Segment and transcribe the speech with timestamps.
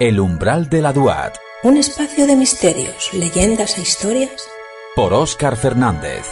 [0.00, 1.34] El umbral de la Duat.
[1.64, 4.48] Un espacio de misterios, leyendas e historias.
[4.94, 6.24] Por Óscar Fernández.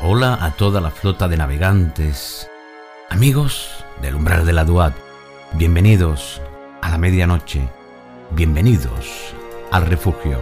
[0.00, 2.48] Hola a toda la flota de navegantes.
[3.10, 4.94] Amigos del umbral de la Duat.
[5.52, 6.40] Bienvenidos
[6.80, 7.68] a la medianoche.
[8.30, 9.34] Bienvenidos
[9.70, 10.38] al refugio.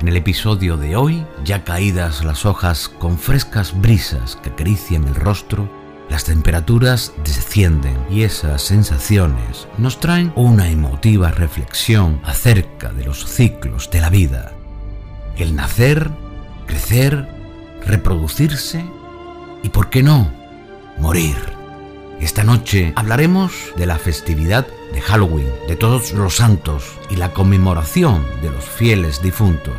[0.00, 5.14] En el episodio de hoy, ya caídas las hojas con frescas brisas que acarician el
[5.14, 5.68] rostro,
[6.08, 13.90] las temperaturas descienden y esas sensaciones nos traen una emotiva reflexión acerca de los ciclos
[13.90, 14.52] de la vida.
[15.36, 16.10] El nacer,
[16.66, 17.28] crecer,
[17.84, 18.84] reproducirse
[19.62, 20.32] y, ¿por qué no?,
[20.98, 21.36] morir.
[22.20, 28.24] Esta noche hablaremos de la festividad de Halloween, de todos los santos y la conmemoración
[28.40, 29.74] de los fieles difuntos.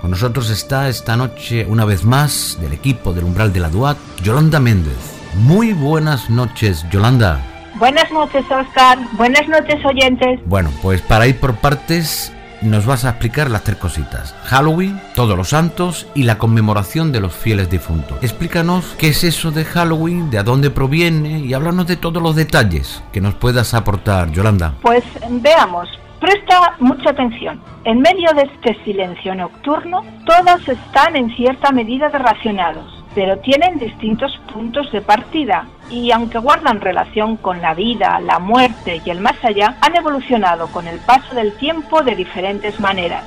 [0.00, 3.96] Con nosotros está esta noche una vez más del equipo del umbral de la Duat,
[4.22, 5.11] Yolanda Méndez.
[5.34, 7.40] Muy buenas noches, Yolanda.
[7.76, 8.98] Buenas noches, Oscar.
[9.12, 10.40] Buenas noches, oyentes.
[10.44, 14.34] Bueno, pues para ir por partes, nos vas a explicar las tres cositas.
[14.44, 18.22] Halloween, todos los santos y la conmemoración de los fieles difuntos.
[18.22, 22.36] Explícanos qué es eso de Halloween, de a dónde proviene y háblanos de todos los
[22.36, 24.74] detalles que nos puedas aportar, Yolanda.
[24.82, 25.88] Pues veamos.
[26.20, 27.60] Presta mucha atención.
[27.84, 34.38] En medio de este silencio nocturno, todos están en cierta medida relacionados pero tienen distintos
[34.52, 39.36] puntos de partida y aunque guardan relación con la vida, la muerte y el más
[39.44, 43.24] allá, han evolucionado con el paso del tiempo de diferentes maneras.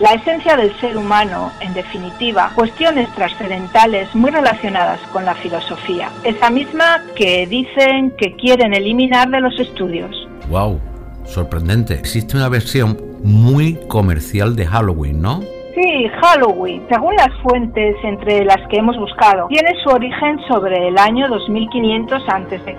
[0.00, 6.50] La esencia del ser humano, en definitiva, cuestiones trascendentales muy relacionadas con la filosofía, esa
[6.50, 10.28] misma que dicen que quieren eliminar de los estudios.
[10.48, 10.80] ¡Wow!
[11.26, 11.94] Sorprendente.
[11.94, 15.40] Existe una versión muy comercial de Halloween, ¿no?
[15.74, 20.96] Sí, Halloween, según las fuentes entre las que hemos buscado, tiene su origen sobre el
[20.96, 22.76] año 2500 a.C.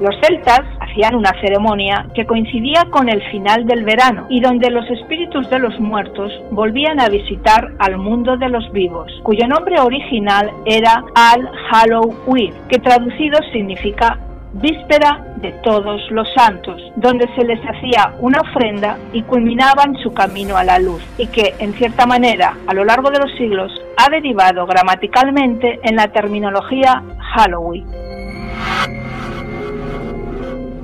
[0.00, 4.90] Los celtas hacían una ceremonia que coincidía con el final del verano y donde los
[4.90, 10.50] espíritus de los muertos volvían a visitar al mundo de los vivos, cuyo nombre original
[10.66, 14.18] era Al Halloween, que traducido significa
[14.54, 20.56] víspera de todos los santos, donde se les hacía una ofrenda y culminaban su camino
[20.56, 24.10] a la luz, y que, en cierta manera, a lo largo de los siglos, ha
[24.10, 27.02] derivado gramaticalmente en la terminología
[27.34, 27.86] Halloween.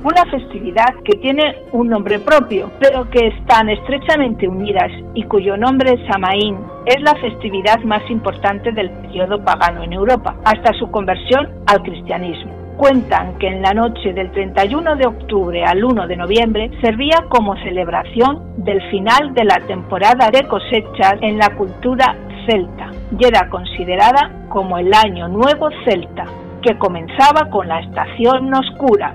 [0.05, 5.99] Una festividad que tiene un nombre propio, pero que están estrechamente unidas y cuyo nombre
[6.07, 6.57] Samaín,
[6.87, 12.58] es la festividad más importante del periodo pagano en Europa, hasta su conversión al cristianismo
[12.79, 17.57] cuentan que en la noche del 31 de octubre al 1 de noviembre servía como
[17.57, 22.17] celebración del final de la temporada de cosechas en la cultura
[22.47, 26.25] celta y era considerada como el año nuevo celta,
[26.63, 29.15] que comenzaba con la estación oscura.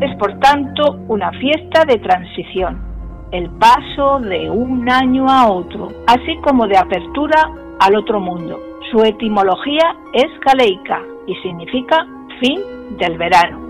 [0.00, 2.82] Es por tanto una fiesta de transición,
[3.30, 8.58] el paso de un año a otro, así como de apertura al otro mundo.
[8.90, 12.04] Su etimología es caleica y significa
[12.42, 12.60] fin
[12.98, 13.60] del verano.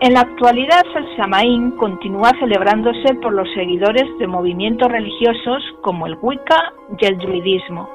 [0.00, 6.18] En la actualidad el Samaín continúa celebrándose por los seguidores de movimientos religiosos como el
[6.20, 7.88] Wicca y el druidismo.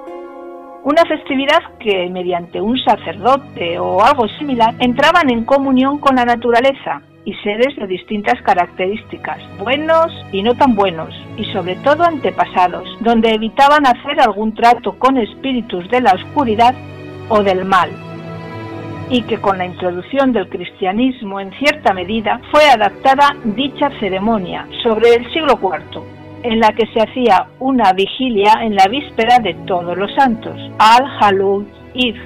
[0.83, 7.03] Una festividad que mediante un sacerdote o algo similar entraban en comunión con la naturaleza
[7.23, 13.29] y seres de distintas características, buenos y no tan buenos, y sobre todo antepasados, donde
[13.29, 16.75] evitaban hacer algún trato con espíritus de la oscuridad
[17.29, 17.91] o del mal,
[19.09, 25.15] y que con la introducción del cristianismo en cierta medida fue adaptada dicha ceremonia sobre
[25.15, 26.01] el siglo IV,
[26.43, 31.07] en la que se hacía una vigilia en la víspera de todos los santos, al
[31.19, 32.21] Halloween Eve.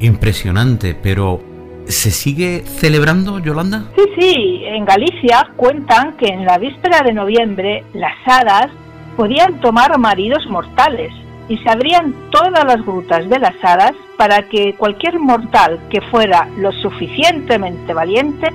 [0.00, 1.40] Impresionante, pero
[1.86, 3.84] ¿se sigue celebrando, Yolanda?
[3.96, 8.68] Sí, sí, en Galicia cuentan que en la víspera de noviembre las hadas
[9.16, 11.12] podían tomar maridos mortales
[11.48, 16.48] y se abrían todas las grutas de las hadas para que cualquier mortal que fuera
[16.58, 18.48] lo suficientemente valiente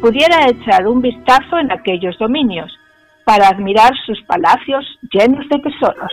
[0.00, 2.78] pudiera echar un vistazo en aquellos dominios
[3.24, 6.12] para admirar sus palacios llenos de tesoros.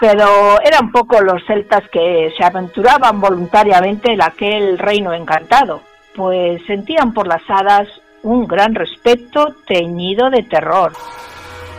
[0.00, 5.82] Pero eran pocos los celtas que se aventuraban voluntariamente en aquel reino encantado,
[6.14, 7.88] pues sentían por las hadas
[8.22, 10.92] un gran respeto teñido de terror.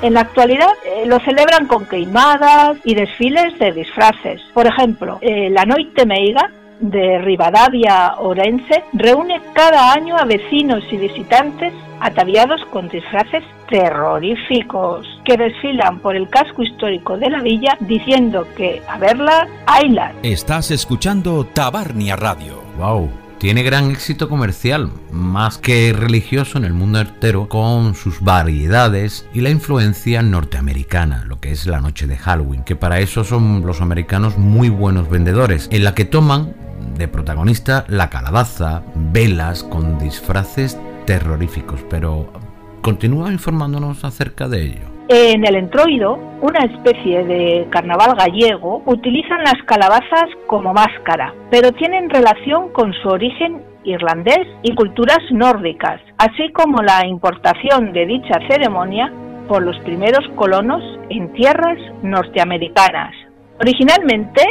[0.01, 4.41] En la actualidad eh, lo celebran con queimadas y desfiles de disfraces.
[4.53, 10.97] Por ejemplo, eh, la Noite Meiga de Rivadavia Orense reúne cada año a vecinos y
[10.97, 18.47] visitantes ataviados con disfraces terroríficos que desfilan por el casco histórico de la villa diciendo
[18.55, 20.13] que a verla, hayla.
[20.23, 22.63] Estás escuchando Tabarnia Radio.
[22.77, 29.25] Wow tiene gran éxito comercial, más que religioso en el mundo entero, con sus variedades
[29.33, 33.65] y la influencia norteamericana, lo que es la noche de Halloween, que para eso son
[33.65, 36.53] los americanos muy buenos vendedores, en la que toman
[36.97, 42.33] de protagonista la calabaza, velas con disfraces terroríficos, pero
[42.81, 44.98] continúa informándonos acerca de ello.
[45.11, 52.11] En el entroido, una especie de carnaval gallego, utilizan las calabazas como máscara, pero tienen
[52.11, 59.11] relación con su origen irlandés y culturas nórdicas, así como la importación de dicha ceremonia
[59.47, 63.15] por los primeros colonos en tierras norteamericanas.
[63.59, 64.43] Originalmente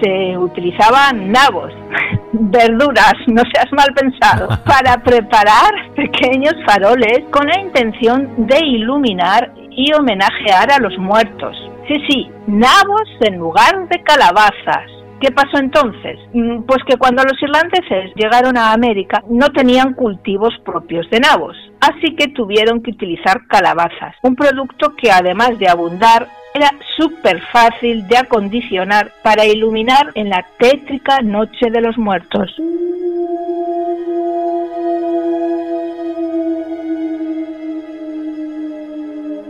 [0.00, 1.74] se utilizaban nabos,
[2.32, 9.92] verduras, no seas mal pensado, para preparar pequeños faroles con la intención de iluminar y
[9.92, 11.56] homenajear a los muertos.
[11.86, 14.90] Sí, sí, nabos en lugar de calabazas.
[15.20, 16.18] ¿Qué pasó entonces?
[16.34, 21.56] Mm, pues que cuando los irlandeses llegaron a América no tenían cultivos propios de nabos,
[21.80, 28.06] así que tuvieron que utilizar calabazas, un producto que además de abundar era súper fácil
[28.08, 32.54] de acondicionar para iluminar en la tétrica Noche de los Muertos.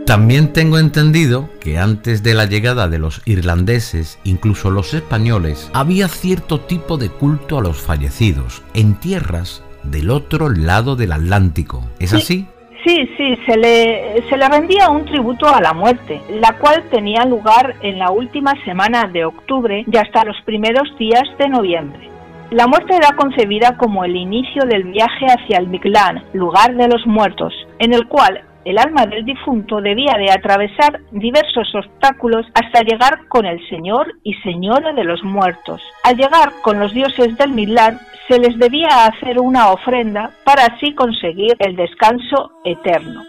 [0.07, 6.07] También tengo entendido que antes de la llegada de los irlandeses, incluso los españoles, había
[6.07, 11.83] cierto tipo de culto a los fallecidos en tierras del otro lado del Atlántico.
[11.99, 12.47] ¿Es así?
[12.85, 17.25] Sí, sí, se le, se le rendía un tributo a la muerte, la cual tenía
[17.25, 22.09] lugar en la última semana de octubre y hasta los primeros días de noviembre.
[22.53, 27.05] La muerte era concebida como el inicio del viaje hacia el Mictlán, lugar de los
[27.09, 33.29] muertos, en el cual el alma del difunto debía de atravesar diversos obstáculos hasta llegar
[33.29, 35.81] con el Señor y Señora de los muertos.
[36.03, 40.93] Al llegar con los dioses del Milán, se les debía hacer una ofrenda para así
[40.97, 43.23] conseguir el descanso eterno.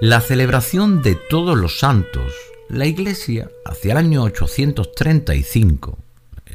[0.00, 2.32] La celebración de todos los santos,
[2.68, 5.98] la Iglesia, hacia el año 835,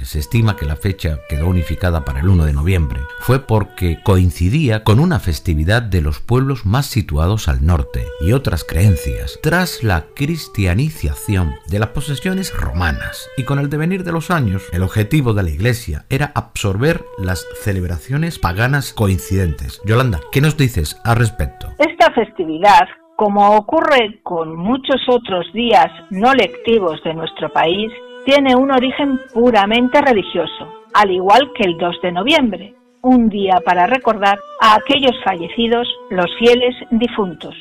[0.05, 3.01] se estima que la fecha quedó unificada para el 1 de noviembre.
[3.19, 8.63] Fue porque coincidía con una festividad de los pueblos más situados al norte y otras
[8.63, 13.29] creencias, tras la cristianización de las posesiones romanas.
[13.37, 17.45] Y con el devenir de los años, el objetivo de la iglesia era absorber las
[17.61, 19.81] celebraciones paganas coincidentes.
[19.85, 21.67] Yolanda, ¿qué nos dices al respecto?
[21.79, 27.91] Esta festividad como ocurre con muchos otros días no lectivos de nuestro país,
[28.27, 33.87] tiene un origen puramente religioso, al igual que el 2 de noviembre, un día para
[33.87, 37.55] recordar a aquellos fallecidos, los fieles difuntos,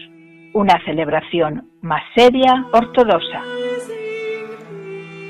[0.55, 3.43] una celebración más seria, ortodoxa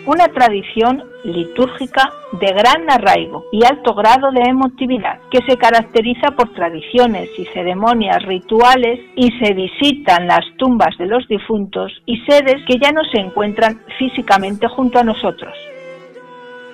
[0.07, 6.53] una tradición litúrgica de gran arraigo y alto grado de emotividad, que se caracteriza por
[6.55, 12.79] tradiciones y ceremonias rituales y se visitan las tumbas de los difuntos y seres que
[12.81, 15.53] ya no se encuentran físicamente junto a nosotros.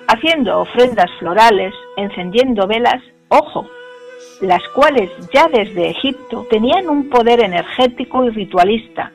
[0.07, 3.67] Haciendo ofrendas florales, encendiendo velas, ojo,
[4.41, 9.11] las cuales ya desde Egipto tenían un poder energético y ritualista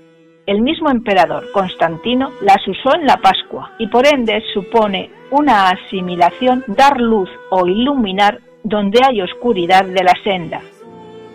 [0.48, 6.64] el mismo emperador Constantino las usó en la Pascua y por ende supone una asimilación
[6.68, 10.62] dar luz o iluminar donde hay oscuridad de la senda.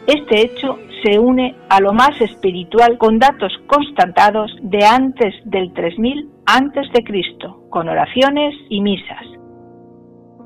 [0.07, 6.31] Este hecho se une a lo más espiritual con datos constatados de antes del 3000
[6.47, 9.25] antes de Cristo, con oraciones y misas,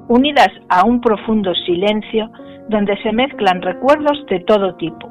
[0.10, 2.30] unidas a un profundo silencio
[2.68, 5.10] donde se mezclan recuerdos de todo tipo,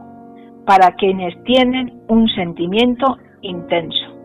[0.66, 4.16] para quienes tienen un sentimiento intenso.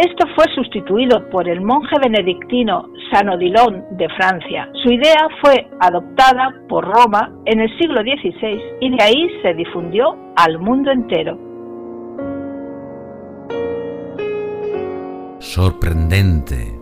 [0.00, 4.66] Esto fue sustituido por el monje benedictino San Odilon de Francia.
[4.82, 10.16] Su idea fue adoptada por Roma en el siglo XVI y de ahí se difundió
[10.36, 11.36] al mundo entero.
[15.38, 16.72] Sorprendente.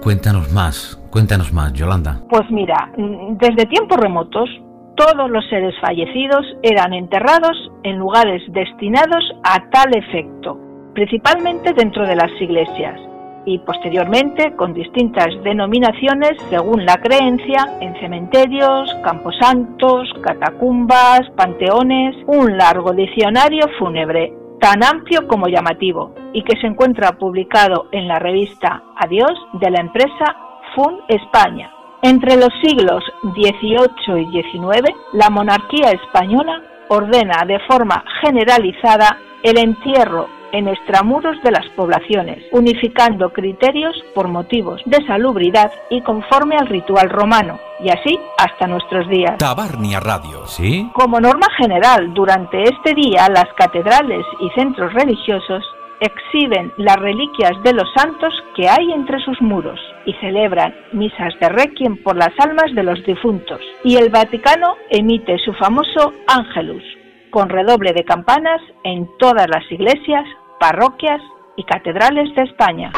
[0.00, 2.20] Cuéntanos más, cuéntanos más, Yolanda.
[2.30, 4.48] Pues mira, desde tiempos remotos,
[4.94, 12.16] todos los seres fallecidos eran enterrados en lugares destinados a tal efecto principalmente dentro de
[12.16, 13.00] las iglesias
[13.44, 22.92] y posteriormente con distintas denominaciones según la creencia en cementerios, camposantos, catacumbas, panteones, un largo
[22.92, 29.32] diccionario fúnebre tan amplio como llamativo y que se encuentra publicado en la revista Adiós
[29.54, 30.36] de la empresa
[30.74, 31.72] FUN España.
[32.02, 40.39] Entre los siglos XVIII y XIX, la monarquía española ordena de forma generalizada el entierro
[40.52, 47.10] en extramuros de las poblaciones, unificando criterios por motivos de salubridad y conforme al ritual
[47.10, 49.38] romano, y así hasta nuestros días.
[49.38, 50.46] Tabarnia Radio.
[50.46, 50.88] ¿Sí?
[50.94, 55.64] Como norma general, durante este día las catedrales y centros religiosos
[56.00, 61.48] exhiben las reliquias de los santos que hay entre sus muros y celebran misas de
[61.48, 63.60] requiem por las almas de los difuntos.
[63.84, 66.82] Y el Vaticano emite su famoso Ángelus,
[67.30, 70.24] con redoble de campanas en todas las iglesias,
[70.60, 71.20] parroquias
[71.56, 72.92] y catedrales de España.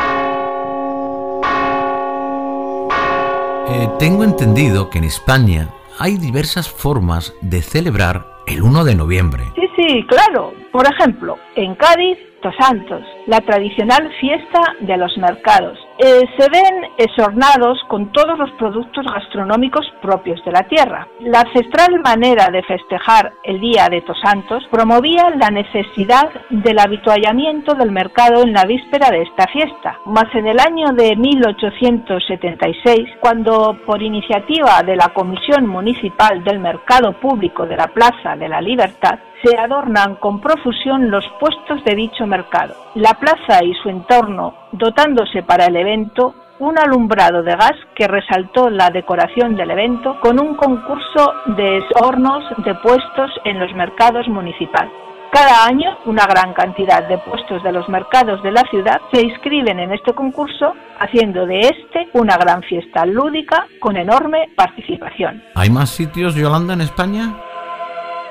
[3.68, 9.44] Eh, tengo entendido que en España hay diversas formas de celebrar el 1 de noviembre.
[9.54, 10.52] Sí, sí, claro.
[10.72, 12.18] Por ejemplo, en Cádiz
[12.58, 15.78] Santos, la tradicional fiesta de los mercados.
[16.04, 21.06] Eh, se ven esornados con todos los productos gastronómicos propios de la tierra.
[21.20, 27.92] La ancestral manera de festejar el Día de Tosantos promovía la necesidad del habituallamiento del
[27.92, 30.00] mercado en la víspera de esta fiesta.
[30.06, 37.12] Mas en el año de 1876, cuando por iniciativa de la Comisión Municipal del Mercado
[37.12, 42.26] Público de la Plaza de la Libertad, se adornan con profusión los puestos de dicho
[42.26, 42.74] mercado.
[42.94, 48.70] La plaza y su entorno, dotándose para el evento un alumbrado de gas que resaltó
[48.70, 54.92] la decoración del evento con un concurso de hornos de puestos en los mercados municipales.
[55.32, 59.80] Cada año, una gran cantidad de puestos de los mercados de la ciudad se inscriben
[59.80, 65.42] en este concurso, haciendo de este una gran fiesta lúdica con enorme participación.
[65.54, 67.34] ¿Hay más sitios, Yolanda, en España?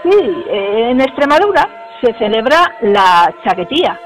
[0.03, 1.69] Sí, en Extremadura
[2.01, 3.99] se celebra la chaquetía,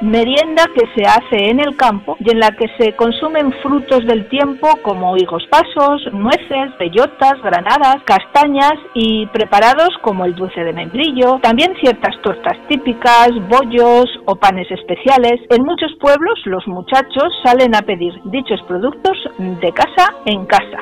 [0.00, 4.28] merienda que se hace en el campo y en la que se consumen frutos del
[4.28, 11.40] tiempo como higos pasos, nueces, bellotas, granadas, castañas y preparados como el dulce de membrillo,
[11.42, 15.40] también ciertas tortas típicas, bollos o panes especiales.
[15.50, 20.78] En muchos pueblos los muchachos salen a pedir dichos productos de casa en casa.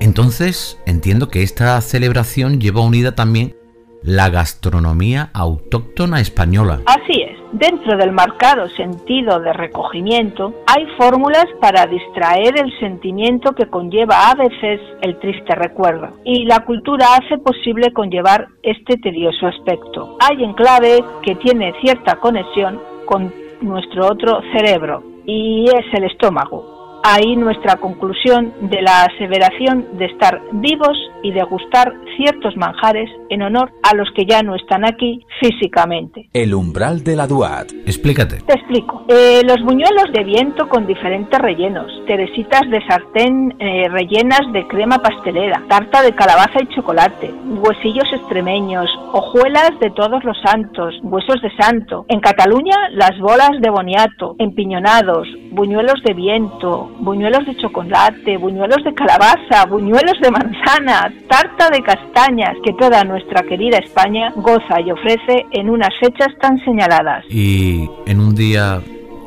[0.00, 3.54] Entonces, entiendo que esta celebración lleva unida también
[4.02, 6.80] la gastronomía autóctona española.
[6.86, 7.38] Así es.
[7.52, 14.34] Dentro del marcado sentido de recogimiento, hay fórmulas para distraer el sentimiento que conlleva a
[14.36, 16.10] veces el triste recuerdo.
[16.24, 20.16] Y la cultura hace posible conllevar este tedioso aspecto.
[20.20, 26.79] Hay enclave que tiene cierta conexión con nuestro otro cerebro, y es el estómago.
[27.02, 33.42] Ahí nuestra conclusión de la aseveración de estar vivos y de gustar ciertos manjares en
[33.42, 36.28] honor a los que ya no están aquí físicamente.
[36.32, 37.72] El umbral de la Duat.
[37.86, 38.40] Explícate.
[38.46, 39.04] Te explico.
[39.08, 44.98] Eh, los buñuelos de viento con diferentes rellenos, teresitas de sartén eh, rellenas de crema
[44.98, 51.50] pastelera, tarta de calabaza y chocolate, huesillos extremeños, hojuelas de todos los santos, huesos de
[51.56, 52.04] santo.
[52.08, 58.94] En Cataluña, las bolas de boniato, empiñonados, buñuelos de viento, buñuelos de chocolate, buñuelos de
[58.94, 65.46] calabaza, buñuelos de manzana, tarta de castañas que toda nuestra querida España goza y ofrece
[65.52, 67.24] en unas fechas tan señaladas.
[67.30, 68.80] Y en un día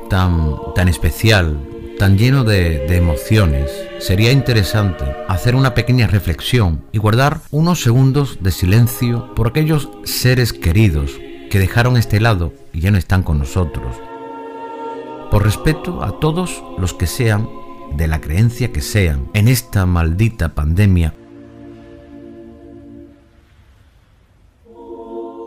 [0.10, 1.58] tan, tan especial,
[1.98, 8.44] tan lleno de, de, emociones, sería interesante hacer una pequeña reflexión y guardar unos segundos
[8.44, 13.38] de silencio por aquellos seres queridos que dejaron este lado y ya no están con
[13.38, 13.96] nosotros.
[15.34, 17.50] Por respeto a todos los que sean
[17.96, 21.12] de la creencia que sean en esta maldita pandemia.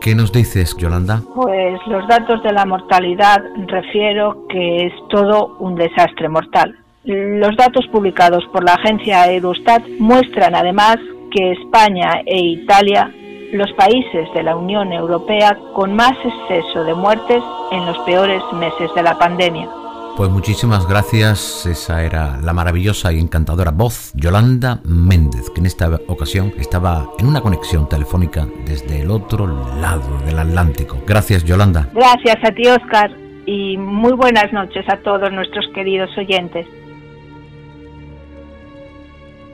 [0.01, 1.21] ¿Qué nos dices, Yolanda?
[1.33, 6.75] Pues los datos de la mortalidad refiero que es todo un desastre mortal.
[7.05, 10.97] Los datos publicados por la agencia Eurostat muestran además
[11.31, 13.09] que España e Italia,
[13.51, 18.89] los países de la Unión Europea con más exceso de muertes en los peores meses
[18.95, 19.69] de la pandemia.
[20.17, 21.67] Pues muchísimas gracias.
[21.67, 27.27] Esa era la maravillosa y encantadora voz Yolanda Méndez, que en esta ocasión estaba en
[27.27, 29.45] una conexión telefónica desde el otro
[29.79, 30.97] lado del Atlántico.
[31.05, 31.87] Gracias, Yolanda.
[31.93, 33.11] Gracias a ti, Oscar,
[33.45, 36.65] y muy buenas noches a todos nuestros queridos oyentes.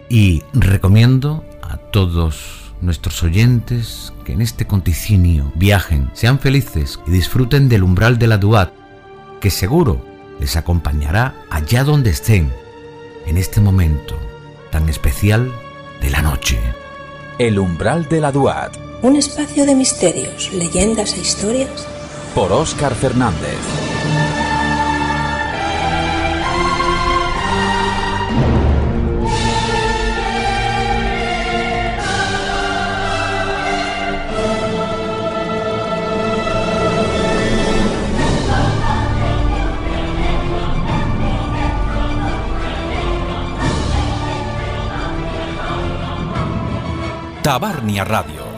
[0.10, 7.70] Y recomiendo a todos nuestros oyentes que en este conticinio viajen, sean felices y disfruten
[7.70, 8.72] del umbral de la Duat,
[9.42, 10.06] que seguro
[10.40, 12.52] les acompañará allá donde estén,
[13.26, 14.20] en este momento
[14.72, 15.52] tan especial
[16.02, 16.60] de la noche.
[17.40, 18.76] El umbral de la Duat.
[19.02, 21.88] Un espacio de misterios, leyendas e historias.
[22.36, 24.03] Por Óscar Fernández.
[47.46, 48.53] La Barnia Radio.